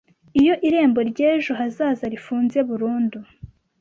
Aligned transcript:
Iyo 0.39 0.53
irembo 0.67 0.99
ry'ejo 1.09 1.51
hazaza 1.59 2.05
rifunze 2.13 2.57
burundu 2.69 3.19